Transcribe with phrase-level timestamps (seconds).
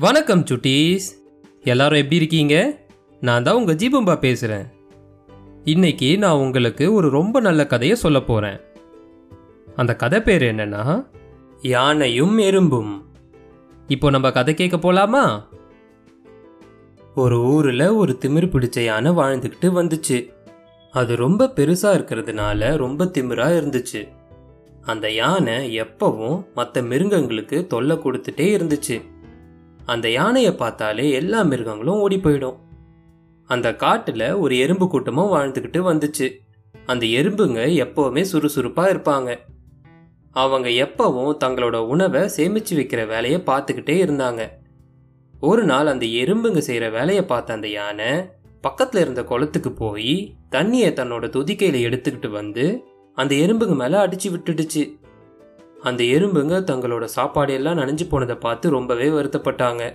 [0.00, 1.06] வணக்கம் சுட்டீஸ்.
[1.62, 2.78] எல்லாரும் எப்படி இருக்கீங்க?
[3.20, 4.66] நான் தான் உங்கள் ஜீபம்பா பேசுகிறேன்
[5.64, 8.60] இன்னைக்கு நான் உங்களுக்கு ஒரு ரொம்ப நல்ல கதையை சொல்ல போகிறேன்
[9.76, 11.06] அந்த கதை பேர் என்னன்னா
[11.62, 13.04] யானையும் எறும்பும்.
[13.88, 15.44] இப்போ நம்ம கதை கேட்க போலாமா?
[17.14, 20.32] ஒரு ஊரில் ஒரு திமிர் பிடிச்ச யானை வாழ்ந்துக்கிட்டு வந்துச்சு.
[20.90, 24.08] அது ரொம்ப பெருசாக இருக்கிறதுனால ரொம்ப திமிரா இருந்துச்சு.
[24.82, 29.16] அந்த யானை எப்பவும் மற்ற மிருகங்களுக்கு தொல்லை கொடுத்துட்டே இருந்துச்சு.
[29.88, 32.56] அந்த யானையை பார்த்தாலே எல்லா மிருகங்களும் ஓடி போயிடும்.
[33.44, 36.32] அந்த காட்டுல ஒரு எறும்பு கூட்டமும் வாழ்ந்துக்கிட்டு வந்துச்சு.
[36.86, 39.38] அந்த எறும்புங்க எப்பவுமே சுறுசுறுப்பா இருப்பாங்க.
[40.30, 44.48] அவங்க எப்பவும் தங்களோட உணவை சேமிச்சு வைக்கிற வேலையை பார்த்துக்கிட்டே இருந்தாங்க.
[45.40, 48.10] ஒரு நாள் அந்த எறும்புங்க செய்யற வேலையை பார்த்த அந்த யானை
[48.68, 52.82] பக்கத்துல இருந்த குளத்துக்கு போய் தண்ணியை தன்னோட துதிக்கையில எடுத்துக்கிட்டு வந்து
[53.14, 54.97] அந்த எறும்புங்க மேல அடிச்சு விட்டுடுச்சு.
[55.82, 59.94] அந்த எறும்புங்க தங்களோட சாப்பாடு எல்லாம் நனைஞ்சு போனதை பார்த்து ரொம்பவே வருத்தப்பட்டாங்க.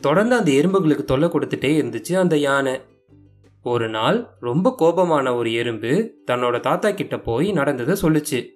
[0.00, 2.80] தொடர்ந்து அந்த எறும்புகளுக்கு தொல்லை கொடுத்துட்டே இருந்துச்சு அந்த யானை.
[3.62, 8.54] ஒரு நாள் ரொம்ப கோபமான ஒரு எறும்பு தன்னோட தாத்தா கிட்ட போய் நடந்ததை சொல்லுச்சு.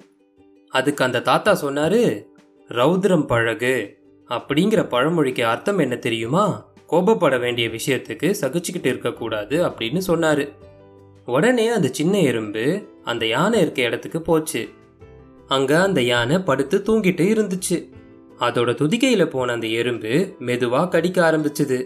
[0.68, 2.24] அதுக்கு அந்த தாத்தா சொன்னாரு
[2.68, 3.96] ரௌத்ரம் பழகு.
[4.28, 6.66] அப்படிங்கிற பழமொழிக்கு அர்த்தம் என்ன தெரியுமா?
[6.88, 10.48] கோபப்பட வேண்டிய விஷயத்துக்கு சகிச்சுக்கிட்டு இருக்கக்கூடாது அப்படின்னு சொன்னாரு.
[11.26, 14.68] உடனே அந்த சின்ன எறும்பு அந்த யானை இருக்க இடத்துக்கு போச்சு.
[15.48, 17.76] அங்க அந்த யானை படுத்து தூங்கிட்டு இருந்துச்சு.
[18.40, 21.78] அதோட துதிக்கையில போன அந்த எறும்பு மெதுவா கடிக்க ஆரம்பிச்சது.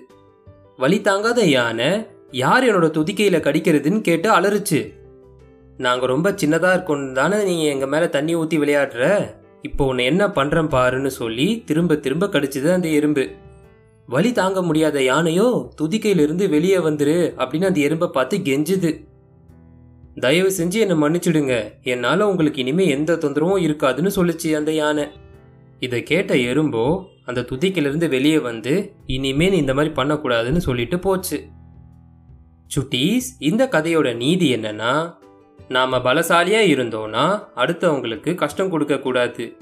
[0.77, 1.91] வழி தாங்காத யானை
[2.31, 4.81] யார் என்னோட துதிக்கையில கடிக்கிறதுன்னு கேட்டு அலறுச்சு.
[5.77, 9.27] நாங்க ரொம்ப சின்னதா இருக்கோன்னு தானே நீங்க எங்க மேல தண்ணி ஊத்தி விளையாடுற?
[9.63, 13.31] இப்போ உன்னை என்ன பண்றேன் பாருன்னு சொல்லி திரும்ப திரும்ப கடிச்சது அந்த எறும்பு.
[14.07, 18.91] வலி தாங்க முடியாத யானையோ துதிக்கையிலிருந்து வெளியே வந்துரு அப்படின்னு அந்த எறும்பை பார்த்து கெஞ்சுது.
[20.21, 21.73] தயவு செஞ்சு என்னை மன்னிச்சிடுங்க.
[21.83, 25.07] என்னால் உங்களுக்கு இனிமே எந்த தொந்தரவும் இருக்காதுன்னு சொல்லுச்சு அந்த யானை.
[25.81, 31.45] இதை கேட்ட எறும்போ அந்த துதிக்கிலிருந்து வெளியே வந்து இனிமே நீ இந்த மாதிரி பண்ணக்கூடாதுன்னு சொல்லிட்டு போச்சு.
[32.77, 35.14] சுட்டீஸ் இந்த கதையோட நீதி என்னன்னா
[35.69, 39.57] நாம பலசாலியா இருந்தோம்னா அடுத்தவங்களுக்கு கஷ்டம் கொடுக்க கூடாது.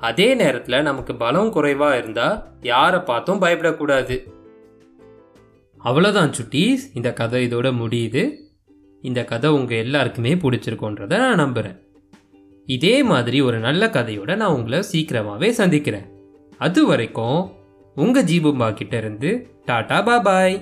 [0.00, 4.32] அதே நேரத்துல நமக்கு பலம் குறைவா இருந்தா யாரை பார்த்தும் பயப்படக்கூடாது.
[5.84, 8.41] அவ்வளோதான் சுட்டீஸ் இந்த கதை இதோட முடியுது.
[9.02, 11.78] இந்த கதை உங்கள் எல்லாருக்குமே பிடிச்சிருக்கோன்றதை நான் நம்புகிறேன்
[12.66, 16.06] இதே மாதிரி ஒரு நல்ல கதையோட நான் உங்களை சீக்கிரமாகவே சந்திக்கிறேன்.
[16.58, 17.50] அது வரைக்கும்
[17.94, 19.30] உங்கள் ஜீபும்பா கிட்டேருந்து
[19.64, 20.56] டாடா பாபாய்.